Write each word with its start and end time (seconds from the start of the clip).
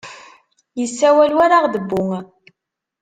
Yessawal 0.79 1.31
war 1.37 1.51
aɣdebbu. 1.57 2.07